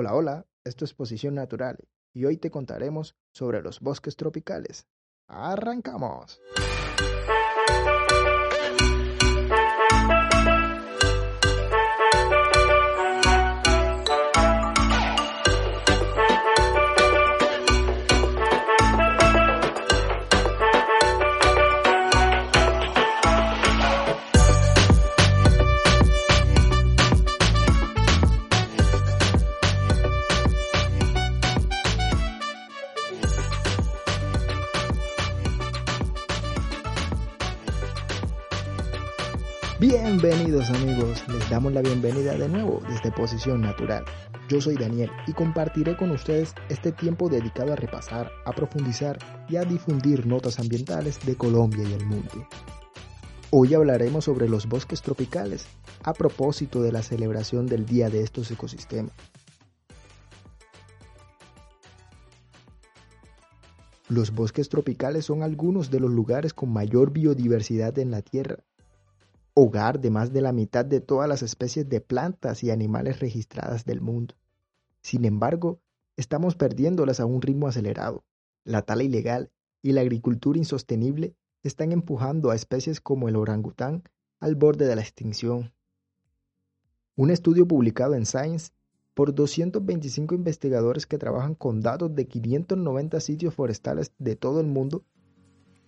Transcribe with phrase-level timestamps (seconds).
[0.00, 1.76] Hola, hola, esto es Posición Natural
[2.12, 4.86] y hoy te contaremos sobre los bosques tropicales.
[5.26, 6.40] ¡Arrancamos!
[39.80, 44.04] Bienvenidos amigos, les damos la bienvenida de nuevo desde Posición Natural.
[44.48, 49.54] Yo soy Daniel y compartiré con ustedes este tiempo dedicado a repasar, a profundizar y
[49.54, 52.48] a difundir notas ambientales de Colombia y el mundo.
[53.50, 55.68] Hoy hablaremos sobre los bosques tropicales,
[56.02, 59.12] a propósito de la celebración del Día de estos ecosistemas.
[64.08, 68.56] Los bosques tropicales son algunos de los lugares con mayor biodiversidad en la Tierra
[69.60, 73.84] hogar de más de la mitad de todas las especies de plantas y animales registradas
[73.84, 74.36] del mundo.
[75.00, 75.80] Sin embargo,
[76.16, 78.24] estamos perdiéndolas a un ritmo acelerado.
[78.62, 79.50] La tala ilegal
[79.82, 84.04] y la agricultura insostenible están empujando a especies como el orangután
[84.38, 85.72] al borde de la extinción.
[87.16, 88.70] Un estudio publicado en Science
[89.12, 95.02] por 225 investigadores que trabajan con datos de 590 sitios forestales de todo el mundo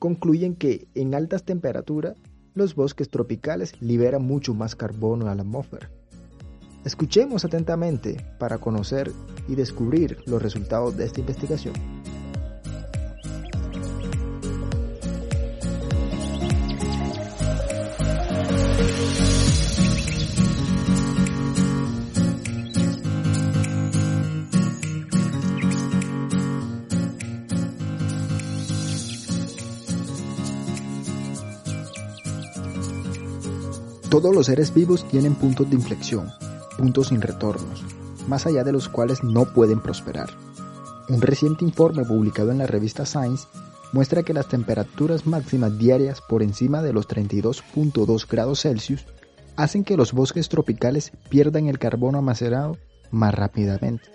[0.00, 2.16] concluyen que en altas temperaturas
[2.60, 5.90] los bosques tropicales liberan mucho más carbono a la atmósfera.
[6.84, 9.10] Escuchemos atentamente para conocer
[9.48, 11.74] y descubrir los resultados de esta investigación.
[34.10, 36.32] Todos los seres vivos tienen puntos de inflexión,
[36.76, 37.84] puntos sin retornos,
[38.26, 40.30] más allá de los cuales no pueden prosperar.
[41.08, 43.46] Un reciente informe publicado en la revista Science
[43.92, 49.06] muestra que las temperaturas máximas diarias por encima de los 32.2 grados Celsius
[49.54, 52.78] hacen que los bosques tropicales pierdan el carbono almacenado
[53.12, 54.08] más rápidamente.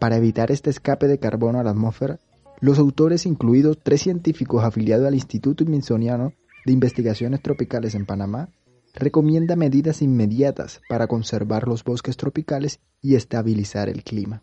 [0.00, 2.18] Para evitar este escape de carbono a la atmósfera,
[2.58, 6.32] los autores, incluidos tres científicos afiliados al Instituto Smithsoniano
[6.64, 8.48] de Investigaciones Tropicales en Panamá
[8.94, 14.42] recomienda medidas inmediatas para conservar los bosques tropicales y estabilizar el clima.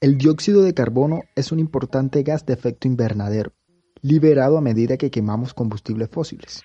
[0.00, 3.52] El dióxido de carbono es un importante gas de efecto invernadero,
[4.00, 6.62] liberado a medida que quemamos combustibles fósiles.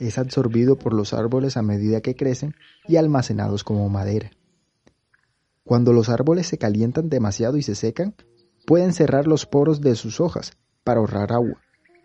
[0.00, 2.54] Es absorbido por los árboles a medida que crecen
[2.86, 4.30] y almacenados como madera.
[5.64, 8.14] Cuando los árboles se calientan demasiado y se secan,
[8.68, 10.52] pueden cerrar los poros de sus hojas
[10.84, 11.56] para ahorrar agua,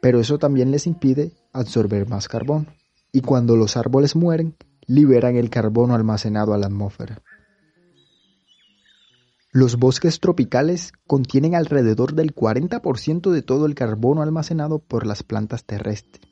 [0.02, 2.68] pero eso también les impide absorber más carbón.
[3.12, 4.56] Y cuando los árboles mueren,
[4.88, 7.22] liberan el carbono almacenado a la atmósfera.
[9.52, 15.66] Los bosques tropicales contienen alrededor del 40% de todo el carbono almacenado por las plantas
[15.66, 16.26] terrestres.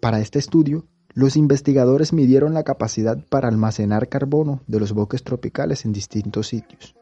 [0.00, 5.84] Para este estudio, los investigadores midieron la capacidad para almacenar carbono de los bosques tropicales
[5.84, 6.94] en distintos sitios.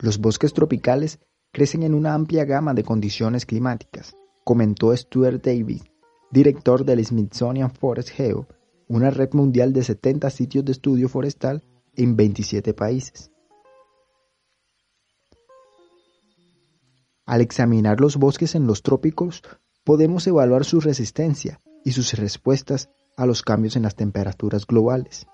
[0.00, 1.18] Los bosques tropicales
[1.52, 5.82] crecen en una amplia gama de condiciones climáticas, comentó Stuart Davis,
[6.30, 8.46] director del Smithsonian Forest Geo,
[8.88, 11.62] una red mundial de 70 sitios de estudio forestal
[11.96, 13.30] en 27 países.
[17.26, 19.42] Al examinar los bosques en los trópicos,
[19.84, 22.88] podemos evaluar su resistencia y sus respuestas
[23.18, 25.26] a los cambios en las temperaturas globales.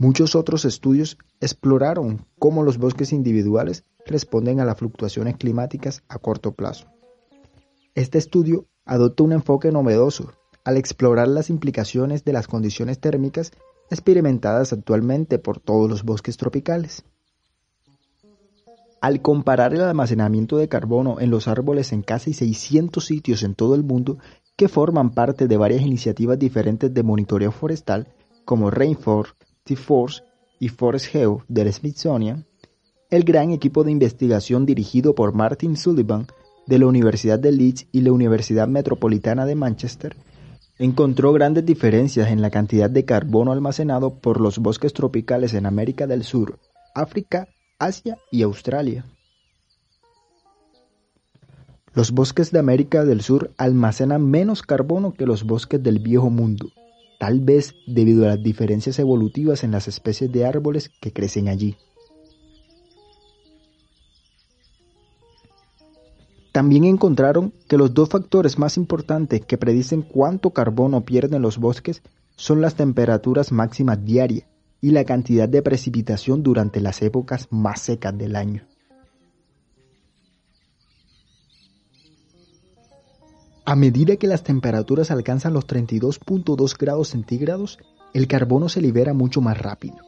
[0.00, 6.52] Muchos otros estudios exploraron cómo los bosques individuales responden a las fluctuaciones climáticas a corto
[6.52, 6.86] plazo.
[7.96, 10.32] Este estudio adopta un enfoque novedoso
[10.64, 13.50] al explorar las implicaciones de las condiciones térmicas
[13.90, 17.02] experimentadas actualmente por todos los bosques tropicales.
[19.00, 23.74] Al comparar el almacenamiento de carbono en los árboles en casi 600 sitios en todo
[23.74, 24.18] el mundo,
[24.56, 28.06] que forman parte de varias iniciativas diferentes de monitoreo forestal,
[28.44, 29.37] como Rainforest,
[29.68, 30.22] T-Force
[30.58, 32.46] y Forest Geo del Smithsonian,
[33.10, 36.26] el gran equipo de investigación dirigido por Martin Sullivan
[36.66, 40.16] de la Universidad de Leeds y la Universidad Metropolitana de Manchester
[40.78, 46.06] encontró grandes diferencias en la cantidad de carbono almacenado por los bosques tropicales en América
[46.06, 46.58] del Sur,
[46.94, 47.48] África
[47.78, 49.04] Asia y Australia.
[51.92, 56.70] Los bosques de América del Sur almacenan menos carbono que los bosques del Viejo Mundo,
[57.18, 61.76] tal vez debido a las diferencias evolutivas en las especies de árboles que crecen allí.
[66.52, 72.02] También encontraron que los dos factores más importantes que predicen cuánto carbono pierden los bosques
[72.36, 74.46] son las temperaturas máximas diarias
[74.80, 78.67] y la cantidad de precipitación durante las épocas más secas del año.
[83.68, 87.78] A medida que las temperaturas alcanzan los 32.2 grados centígrados,
[88.14, 89.98] el carbono se libera mucho más rápido.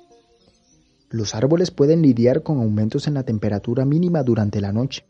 [1.10, 5.04] Los árboles pueden lidiar con aumentos en la temperatura mínima durante la noche,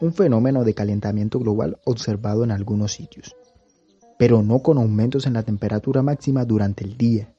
[0.00, 3.34] un fenómeno de calentamiento global observado en algunos sitios,
[4.16, 7.34] pero no con aumentos en la temperatura máxima durante el día.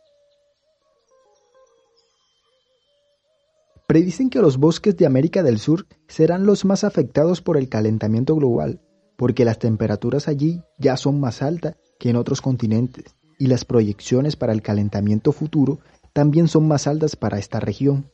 [3.88, 8.36] predicen que los bosques de América del Sur serán los más afectados por el calentamiento
[8.36, 8.82] global,
[9.18, 14.36] porque las temperaturas allí ya son más altas que en otros continentes y las proyecciones
[14.36, 15.80] para el calentamiento futuro
[16.14, 18.10] también son más altas para esta región.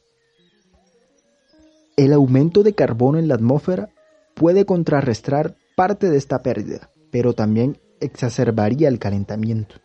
[1.98, 3.90] El aumento de carbono en la atmósfera
[4.34, 9.76] puede contrarrestar parte de esta pérdida, pero también exacerbaría el calentamiento.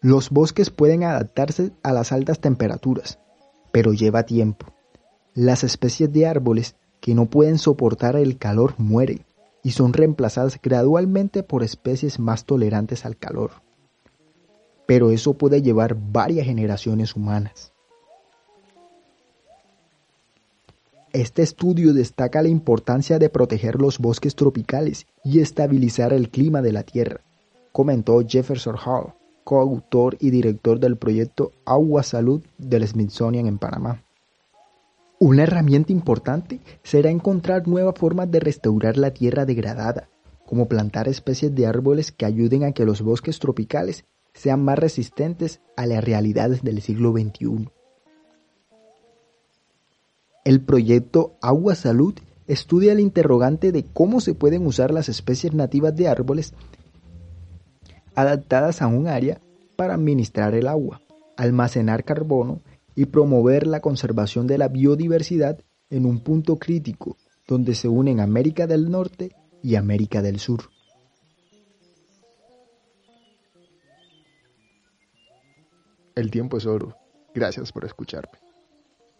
[0.00, 3.18] Los bosques pueden adaptarse a las altas temperaturas,
[3.76, 4.72] pero lleva tiempo.
[5.34, 9.26] Las especies de árboles que no pueden soportar el calor mueren
[9.62, 13.50] y son reemplazadas gradualmente por especies más tolerantes al calor.
[14.86, 17.74] Pero eso puede llevar varias generaciones humanas.
[21.12, 26.72] Este estudio destaca la importancia de proteger los bosques tropicales y estabilizar el clima de
[26.72, 27.20] la Tierra,
[27.72, 29.12] comentó Jefferson Hall,
[29.46, 34.02] coautor y director del proyecto Agua Salud del Smithsonian en Panamá.
[35.20, 40.08] Una herramienta importante será encontrar nuevas formas de restaurar la tierra degradada,
[40.46, 44.04] como plantar especies de árboles que ayuden a que los bosques tropicales
[44.34, 47.70] sean más resistentes a las realidades del siglo XXI.
[50.44, 52.14] El proyecto Agua Salud
[52.48, 56.52] estudia el interrogante de cómo se pueden usar las especies nativas de árboles
[58.16, 59.40] adaptadas a un área
[59.76, 61.02] para administrar el agua,
[61.36, 62.62] almacenar carbono
[62.94, 65.60] y promover la conservación de la biodiversidad
[65.90, 67.16] en un punto crítico
[67.46, 70.70] donde se unen América del Norte y América del Sur.
[76.14, 76.96] El tiempo es oro.
[77.34, 78.38] Gracias por escucharme.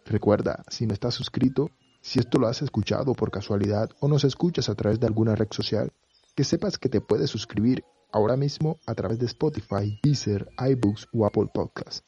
[0.05, 1.69] Recuerda, si no estás suscrito,
[2.01, 5.49] si esto lo has escuchado por casualidad o nos escuchas a través de alguna red
[5.51, 5.91] social,
[6.35, 11.25] que sepas que te puedes suscribir ahora mismo a través de Spotify, Deezer, iBooks o
[11.25, 12.03] Apple Podcasts.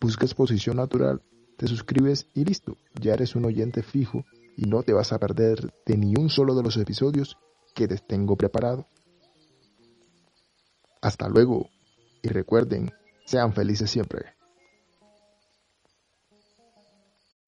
[0.00, 1.22] Busca Exposición Natural,
[1.56, 4.24] te suscribes y listo, ya eres un oyente fijo
[4.56, 7.36] y no te vas a perder de ni un solo de los episodios
[7.74, 8.88] que te tengo preparado.
[11.00, 11.68] Hasta luego
[12.22, 12.92] y recuerden,
[13.24, 14.34] sean felices siempre.